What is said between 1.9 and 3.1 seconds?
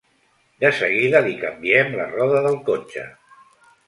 la roda del cotxe.